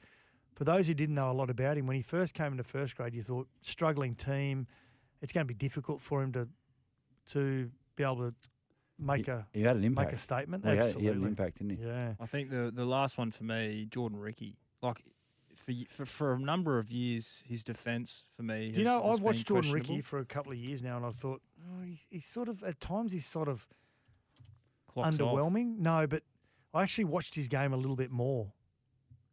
[0.54, 2.94] for those who didn't know a lot about him, when he first came into first
[2.96, 4.66] grade, you thought struggling team.
[5.22, 6.46] It's going to be difficult for him to
[7.32, 8.34] to be able to
[8.98, 10.08] make a He had an impact.
[10.10, 10.64] make a statement.
[10.64, 11.02] Well, Absolutely.
[11.02, 11.84] he had an impact, didn't he?
[11.86, 12.14] Yeah.
[12.20, 14.56] I think the the last one for me, Jordan Riki.
[14.82, 15.02] Like
[15.56, 18.70] for for, for a number of years, his defence for me.
[18.70, 21.06] Do you know, has I've watched Jordan Riki for a couple of years now, and
[21.06, 23.66] I thought oh, he's, he's sort of at times he's sort of
[24.92, 25.34] Clocks off.
[25.34, 25.78] underwhelming.
[25.78, 26.22] No, but
[26.72, 28.52] I actually watched his game a little bit more,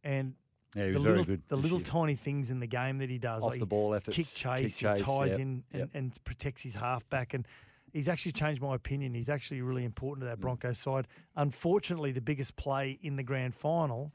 [0.02, 0.34] and
[0.74, 1.42] Yeah, he the was little very good.
[1.48, 1.86] the little year.
[1.86, 4.76] tiny things in the game that he does, off like the ball efforts, kick chase,
[4.78, 5.88] chase, he ties yep, in and, yep.
[5.94, 7.46] and protects his halfback, and
[7.94, 9.14] he's actually changed my opinion.
[9.14, 10.42] He's actually really important to that hmm.
[10.42, 11.08] Broncos side.
[11.36, 14.12] Unfortunately, the biggest play in the grand final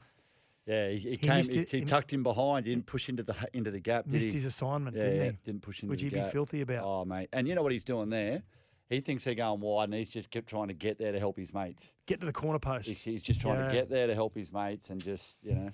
[0.68, 1.44] Yeah, he, he, He came.
[1.44, 2.68] He, it- he tucked him behind.
[2.68, 4.04] He didn't push into the into the gap.
[4.06, 5.38] Did missed his assignment, yeah, didn't yeah, he?
[5.44, 6.84] didn't push into Would you be filthy about?
[6.84, 8.44] Oh mate, and you know what he's doing there?
[8.90, 11.38] He thinks they're going wide, and he's just kept trying to get there to help
[11.38, 11.92] his mates.
[12.08, 12.88] Get to the corner post.
[12.88, 13.68] He's, he's just trying Yeah.
[13.68, 15.72] to get there to help his mates, and just you know,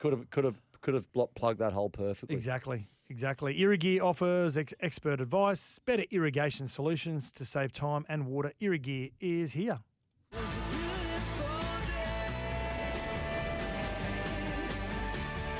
[0.00, 2.34] could have could have could have plugged that hole perfectly.
[2.34, 3.58] Exactly, exactly.
[3.58, 8.52] Irrigear offers ex- expert advice, better irrigation solutions to save time and water.
[8.62, 9.80] Irrigear is here.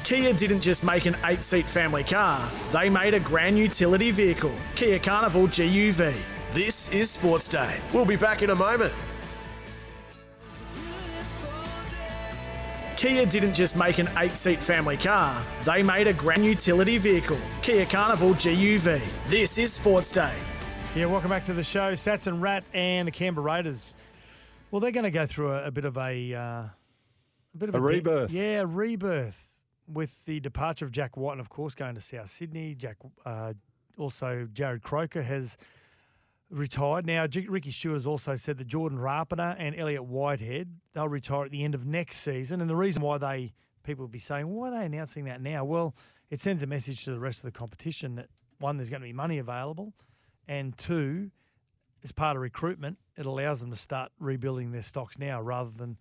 [0.04, 4.52] Kia didn't just make an eight seat family car, they made a grand utility vehicle,
[4.74, 6.12] Kia Carnival GUV.
[6.50, 7.78] This is Sports Day.
[7.94, 8.92] We'll be back in a moment.
[13.00, 17.38] Kia didn't just make an eight seat family car, they made a grand utility vehicle,
[17.62, 19.00] Kia Carnival GUV.
[19.30, 20.34] This is Sports Day.
[20.94, 21.94] Yeah, welcome back to the show.
[21.94, 23.94] Sats and Rat and the Canberra Raiders.
[24.70, 26.72] Well, they're going to go through a, a bit of a, uh, a
[27.56, 28.30] bit of A de- rebirth.
[28.32, 29.56] yeah, a rebirth
[29.90, 32.74] with the departure of Jack Wighton, and of course going to South Sydney.
[32.74, 33.54] Jack, uh,
[33.96, 35.56] also Jarrod Croker has
[36.50, 37.06] retired.
[37.06, 41.44] Now, J- Ricky Stuart has also said that Jordan Rapana and Elliott Whitehead they'll retire
[41.44, 42.60] at the end of next season.
[42.60, 45.64] And the reason why they people will be saying, why are they announcing that now?
[45.64, 45.94] Well,
[46.30, 49.08] it sends a message to the rest of the competition that one, there's going to
[49.08, 49.94] be money available,
[50.46, 51.30] and two,
[52.04, 55.96] as part of recruitment, it allows them to start rebuilding their stocks now rather than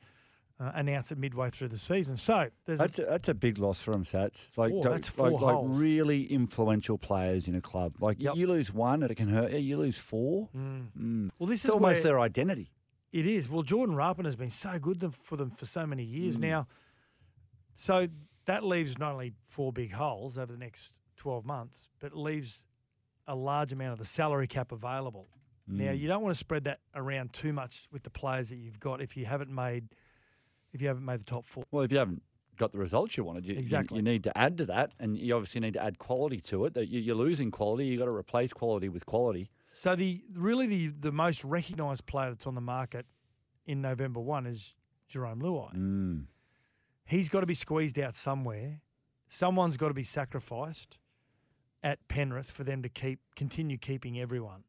[0.60, 2.18] uh, announce it midway through the season.
[2.18, 4.50] So there's That's a, that's a big loss for them, Sats.
[4.58, 7.96] Like, Four, that's four like, like really influential players in a club.
[8.02, 8.36] Like Yep.
[8.36, 9.60] you lose one, and it can hurt you.
[9.60, 10.50] You lose four.
[10.56, 10.88] Mm.
[11.00, 11.30] Mm.
[11.40, 12.72] well, this It's is almost their identity.
[13.12, 13.50] It is.
[13.50, 16.42] Well, Jordan Rapana has been so good for them for so many years Mm.
[16.42, 16.68] now.
[17.76, 18.08] So
[18.46, 22.66] that leaves not only four big holes over the next 12 months, but leaves
[23.28, 25.28] a large amount of the salary cap available.
[25.68, 26.00] Now, Mm.
[26.00, 29.02] you don't want to spread that around too much with the players that you've got
[29.02, 29.88] if you haven't made
[30.74, 31.64] if you haven't made the top four.
[31.72, 32.22] Well, if you haven't
[32.58, 33.98] got the results you wanted, you, you- Exactly.
[33.98, 36.74] you, need to add to that, and you obviously need to add quality to it.
[36.74, 39.50] That you, you're losing quality, you've got to replace quality with quality.
[39.74, 43.06] So the really the the most recognised player that's on the market
[43.66, 44.74] in November one is
[45.12, 45.74] Jarome Luai.
[45.76, 46.26] Mm.
[47.06, 48.82] He's got to be squeezed out somewhere.
[49.30, 50.98] Someone's got to be sacrificed
[51.82, 54.64] at Penrith for them to keep continue keeping everyone.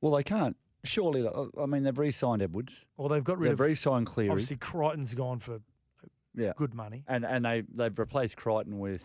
[0.00, 0.56] Well, they can't.
[0.84, 1.28] Surely,
[1.60, 2.86] I mean, they've re-signed Edwards.
[2.96, 4.30] Well, they've got rid They've of re-signed Cleary.
[4.30, 5.60] obviously Crichton's gone for
[6.34, 6.52] Yeah.
[6.56, 7.04] good money.
[7.08, 9.04] And and they they've replaced Crichton with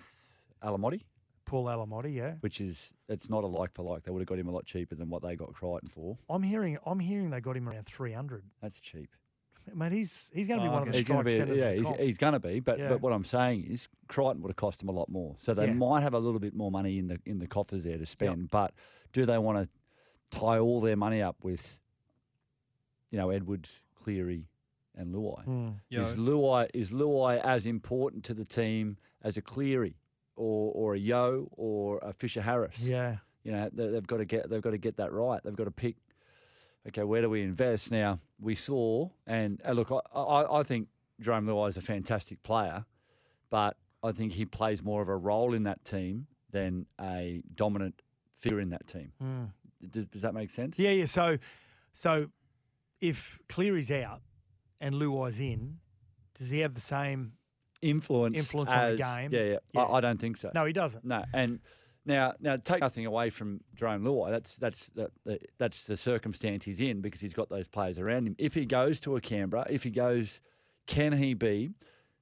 [0.64, 1.02] Alamoti,
[1.46, 2.34] Paul Alamoti, yeah.
[2.42, 4.04] which is it's not a like for like.
[4.04, 6.18] They would have got him a lot cheaper than what they got Crichton for.
[6.30, 8.44] I'm hearing I'm hearing they got him around three hundred.
[8.62, 9.10] That's cheap.
[9.76, 11.60] Mate, he's he's going to be Oh, one of the He's strike centres.
[11.60, 12.60] yeah, he's, he's going to be.
[12.60, 12.90] But Yeah.
[12.90, 15.36] but what I'm saying is Crichton would have cost them a lot more.
[15.40, 15.74] So they Yeah.
[15.74, 18.50] might have a little bit more money in the in the coffers there to spend.
[18.50, 18.74] But
[19.14, 19.70] do they want to
[20.32, 21.78] tie all their money up with,
[23.12, 24.48] you know, Edwards, Cleary,
[24.96, 25.74] and Luai?
[25.90, 29.96] Yo, Is Luai is Luai as important to the team as a Cleary
[30.36, 32.80] or or a Yeo or a Fisher Harris?
[32.80, 33.18] Yeah.
[33.44, 35.42] You know, they, they've got to get they've got to get that right.
[35.44, 35.96] They've got to pick.
[36.88, 38.20] Okay, where do we invest now?
[38.40, 40.88] We saw, and uh, look, I, I, I think
[41.22, 42.86] Jarome Luai is a fantastic player,
[43.50, 48.02] but I think he plays more of a role in that team than a dominant
[48.38, 49.12] figure in that team.
[49.22, 49.44] Hmm.
[49.90, 50.78] Does, does that make sense?
[50.78, 51.06] Yeah, yeah.
[51.06, 51.38] So,
[51.94, 52.28] so
[53.02, 54.22] if Cleary's out
[54.82, 55.78] and Luai's in,
[56.38, 57.34] does he have the same?
[57.82, 59.30] Influence, Influence on the game?
[59.32, 59.58] Yeah, yeah.
[59.74, 59.82] Yeah.
[59.82, 60.52] I, I don't think so.
[60.54, 61.06] No, he doesn't.
[61.06, 61.60] No, and
[62.06, 64.32] now, now take nothing away from Jarome Luai.
[64.32, 68.36] That's that's the, that's the circumstance he's in because he's got those players around him.
[68.38, 70.42] If he goes to a Canberra, if he goes,
[70.88, 71.72] can he be?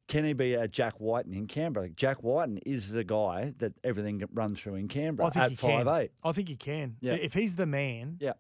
[0.08, 1.90] Can he be a Jack Wighton in Canberra?
[1.90, 5.58] Jack Wighton is the guy that everything runs through in Canberra I think at he
[5.58, 5.86] can.
[5.86, 6.12] five eight.
[6.24, 6.96] I think he can.
[7.02, 7.14] Yeah.
[7.14, 8.34] If he's the man, Yeah.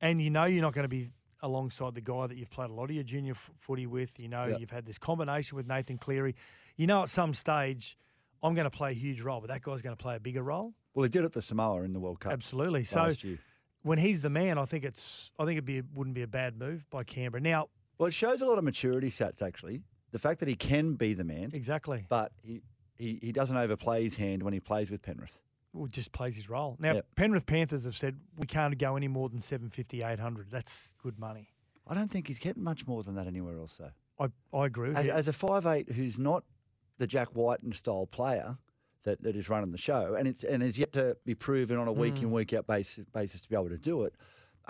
[0.00, 1.10] and you know you're not going to be
[1.40, 4.28] alongside the guy that you've played a lot of your junior f- footy with, you
[4.28, 4.58] know Yeah.
[4.58, 6.36] you've had this combination with Nathan Cleary,
[6.76, 7.98] you know at some stage
[8.44, 10.42] I'm going to play a huge role, but that guy's going to play a bigger
[10.42, 10.72] role.
[10.94, 12.82] Well, he did it for Samoa in the World Cup Absolutely.
[12.84, 13.38] So year.
[13.82, 16.56] when he's the man, I think it's I think it'd be wouldn't be a bad
[16.56, 17.40] move by Canberra.
[17.40, 19.82] Now, Well, it shows a lot of maturity stats actually.
[20.12, 22.62] The fact that he can be the man, exactly, but he,
[22.96, 25.38] he, he doesn't overplay his hand when he plays with Penrith.
[25.72, 26.76] well, just plays his role.
[26.78, 27.06] Now, Yep.
[27.16, 30.50] Penrith Panthers have said we can't go any more than 750, 800.
[30.50, 31.48] That's good money.
[31.88, 33.90] I don't think he's getting much more than that anywhere else though.
[34.20, 35.12] I, I agree with as, you.
[35.12, 36.44] as a five eight who's not
[36.98, 38.56] the Jack Wighton style player
[39.04, 41.88] that, that is running the show, and it's and is yet to be proven on
[41.88, 42.22] a week Mm.
[42.22, 44.14] in week out basis, basis to be able to do it.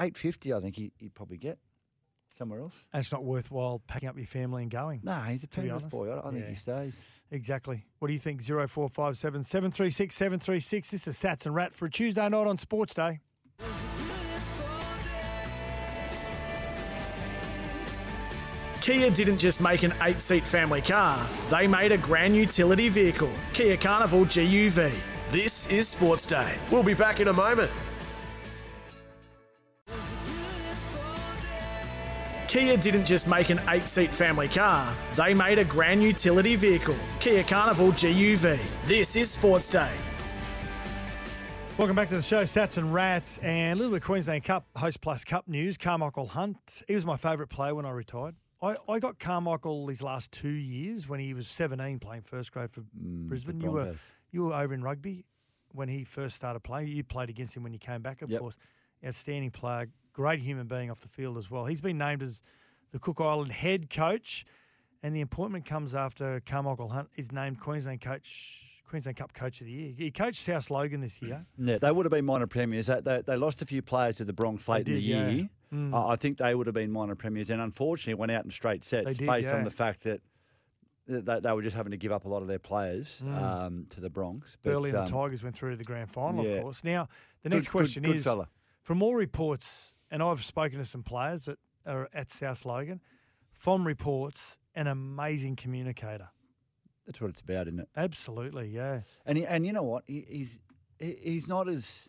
[0.01, 1.59] Eight fifty, I think he, he'd probably get
[2.43, 2.75] somewhere else.
[2.93, 5.01] and it's not worthwhile packing up your family and going.
[5.05, 6.11] No, he's a To Penrith boy.
[6.11, 6.51] I, I think yeah.
[6.51, 7.01] he stays.
[7.31, 7.85] Exactly.
[8.01, 8.43] What do you think?
[8.43, 10.91] 0457 736 736.
[10.91, 13.21] This is Sats and Rat for a Tuesday night on Sports Day.
[18.81, 23.31] Kia didn't just make an eight seat family car, they made a grand utility vehicle,
[23.53, 24.93] Kia Carnival GUV.
[25.31, 26.57] This is Sports Day.
[26.71, 27.71] We'll be back in a moment.
[32.53, 36.95] Kia didn't just make an eight seat family car, they made a grand utility vehicle,
[37.19, 38.61] Kia Carnival GUV.
[38.87, 39.91] This is Sports Day.
[41.79, 44.67] Welcome back to the show, Sats and Rats, and a little bit of Queensland Cup
[44.77, 45.79] Host Plus Cup news.
[45.79, 48.35] Carmichael Hunt, he was my favourite player when I retired.
[48.61, 52.71] I, I got Carmichael his last two years when he was 17 playing first grade
[52.71, 53.63] for Mm, Brisbane.
[53.63, 53.95] You were
[54.31, 55.25] you were over in rugby
[55.71, 56.89] when he first started playing.
[56.89, 58.41] You played against him when you came back, of Yep.
[58.41, 58.59] course.
[59.05, 61.65] Outstanding player, great human being off the field as well.
[61.67, 62.43] He's been named as
[62.93, 64.45] the Cook Island head coach,
[65.03, 69.67] and the appointment comes after Carmichael Hunt is named Queensland coach, Queensland Cup coach of
[69.67, 69.93] the year.
[69.97, 71.45] He coached South Logan this year.
[71.59, 72.87] Yeah, they would have been minor premiers.
[72.87, 75.29] They, they, they lost a few players to the Bronx late in the yeah.
[75.29, 75.49] year.
[75.73, 75.95] Mm.
[75.95, 78.85] I I think they would have been minor premiers, and unfortunately went out in straight
[78.85, 79.57] sets did, based yeah.
[79.57, 80.21] on the fact that
[81.09, 83.43] they, they were just having to give up a lot of their players Mm.
[83.43, 84.57] um, to the Bronx.
[84.63, 86.53] Burleigh and um, the Tigers went through to the grand final, yeah.
[86.57, 86.85] of course.
[86.85, 87.09] Now,
[87.43, 88.49] the good- next question good, good is fella.
[88.83, 93.01] from all reports, and I've spoken to some players that are at South Logan,
[93.53, 96.29] from reports, an amazing communicator.
[97.07, 97.89] That's what it's about, isn't it?
[97.97, 99.01] Absolutely, yeah.
[99.27, 100.05] And he, and you know what?
[100.07, 100.59] He, he's
[101.01, 102.09] he, he's not as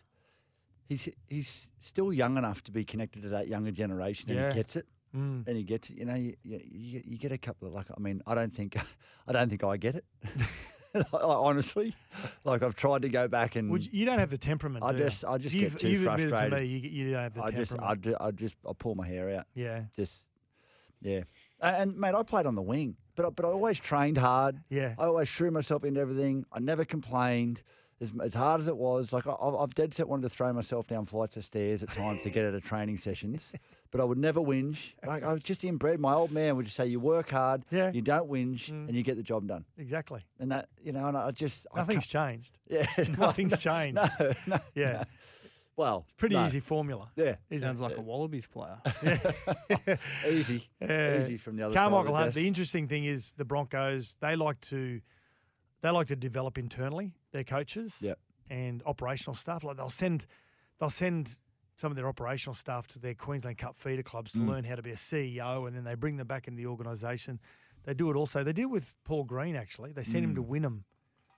[0.88, 4.48] he's he's still young enough to be connected to that younger generation, and Yeah.
[4.50, 4.86] he gets it.
[5.16, 5.46] Mm.
[5.46, 5.96] And he gets it.
[5.96, 7.86] You know, you, you, you you get a couple of like.
[7.96, 8.76] I mean, I don't think
[9.28, 10.04] I don't think I get it.
[11.12, 11.94] Honestly,
[12.44, 14.84] like I've tried to go back and Would you, you don't have the temperament.
[14.84, 15.04] I do you?
[15.04, 17.42] just I just you've, get too you've admitted to me you, you don't have the
[17.42, 17.90] I just temperament.
[17.90, 19.46] I, do, I just I pull my hair out.
[19.54, 20.26] yeah, Just
[21.02, 21.22] yeah.
[21.60, 24.60] A- And, mate, I played on the wing, but I- but I always trained hard.
[24.70, 24.94] yeah.
[24.98, 26.46] I always threw myself into everything.
[26.52, 27.62] I never complained.
[28.00, 30.52] As, as hard as it was, like I, I've I've dead set wanted to throw
[30.52, 33.52] myself down flights of stairs at times to get out of training sessions,
[33.94, 34.78] but I would never whinge.
[35.06, 36.00] Like I was just inbred.
[36.00, 37.92] My old man would just say, "You work hard, Yeah.
[37.92, 38.88] you don't whinge, Mm.
[38.88, 40.24] and you get the job done." Exactly.
[40.40, 42.58] And that, you know, and I just I Nothing's can't- changed.
[42.68, 42.86] yeah,
[43.18, 44.00] Nothing's changed.
[44.18, 44.92] No, no, Yeah.
[44.92, 45.02] no.
[45.76, 46.44] Well, it's Pretty no.
[46.46, 47.10] easy formula.
[47.14, 47.84] Yeah, Isn't Sounds it?
[47.84, 48.78] like a Wallabies player.
[50.28, 51.22] easy, Yeah.
[51.22, 51.78] easy from the other side.
[51.80, 52.34] Carmichael of the Hunt.
[52.34, 54.16] The interesting thing is the Broncos.
[54.20, 55.00] They like to,
[55.82, 57.94] they like to develop internally their coaches.
[58.00, 58.18] Yep.
[58.50, 59.64] And operational staff.
[59.64, 60.26] Like they'll send,
[60.78, 61.36] they'll send
[61.76, 64.48] some of their operational staff to their Queensland Cup feeder clubs to Mm.
[64.48, 67.40] learn how to be a CEO, and then they bring them back into the organisation.
[67.84, 68.44] They do it also.
[68.44, 69.92] They did it with Paul Green actually.
[69.92, 70.48] They sent him to Mm.
[70.48, 70.84] Wynnum.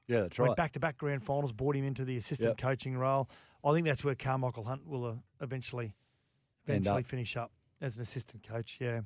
[0.07, 0.47] yeah, that's right.
[0.49, 2.59] Went back to back grand finals, brought him into the assistant Yep.
[2.59, 3.29] coaching role.
[3.65, 5.95] I think that's where Carmichael Hunt will uh, eventually,
[6.67, 7.07] eventually up.
[7.07, 8.77] finish up as an assistant coach.
[8.81, 9.01] Yeah,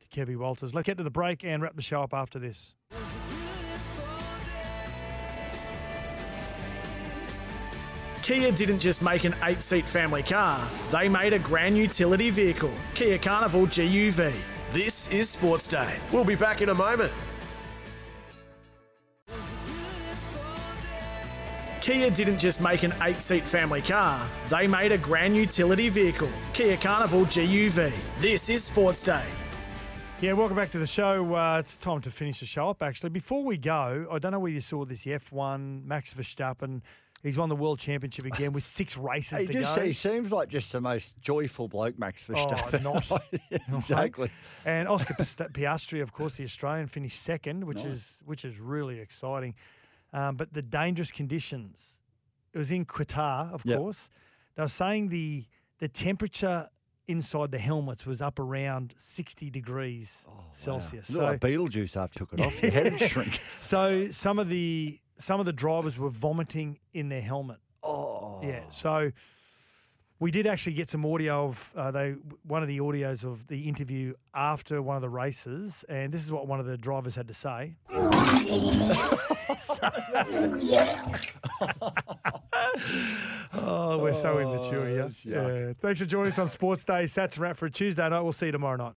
[0.00, 0.74] to Kevy Walters.
[0.74, 2.76] Let's get to the break and wrap the show up after this.
[8.26, 12.72] Kia didn't just make an eight seat family car, they made a grand utility vehicle,
[12.96, 14.34] Kia Carnival GUV.
[14.72, 15.96] This is Sports Day.
[16.12, 17.12] We'll be back in a moment.
[21.80, 26.32] Kia didn't just make an eight seat family car, they made a grand utility vehicle,
[26.52, 27.92] Kia Carnival GUV.
[28.18, 29.24] This is Sports Day.
[30.20, 31.32] Yeah, welcome back to the show.
[31.32, 33.10] Uh, it's time to finish the show up, actually.
[33.10, 36.80] Before we go, I don't know whether you saw this F1, Max Verstappen.
[37.26, 39.82] He's won the world championship again with six races He to just go.
[39.84, 42.84] he seems like just the most joyful bloke, Max Verstappen.
[42.86, 43.10] Oh, Verstappen.
[43.10, 43.22] not.
[43.80, 44.30] Exactly.
[44.64, 47.86] And Oscar Piastri, of course, the Australian, finished second, which Nice.
[47.86, 49.54] is which is really exciting.
[50.12, 51.98] Um, but the dangerous conditions,
[52.52, 53.78] it was in Qatar, of Yep.
[53.78, 54.08] course.
[54.54, 55.44] They were saying the
[55.78, 56.68] the temperature
[57.08, 61.10] inside the helmets was up around sixty degrees Celsius.
[61.10, 62.62] Look like So, Beetlejuice after took it off.
[62.62, 63.40] Your head shrink.
[63.60, 67.58] so some of the some of the drivers were vomiting in their helmet.
[67.82, 68.60] Oh, Yeah.
[68.68, 69.12] So
[70.18, 73.68] we did actually get some audio of uh, they one of the audios of the
[73.68, 77.28] interview after one of the races, and this is what one of the drivers had
[77.28, 77.76] to say.
[83.54, 85.66] oh, we're so immature that's yuck.
[85.66, 85.72] Yeah.
[85.80, 87.04] Thanks for joining us on Sports Day.
[87.04, 88.20] Sats wrap for a Tuesday night.
[88.22, 88.94] We'll see you tomorrow night.